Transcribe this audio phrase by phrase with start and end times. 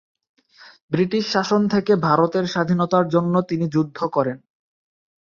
[0.91, 4.37] British শাসন থেকে ভারতের স্বাধীনতার জন্য তিনি যুদ্ধ করেন।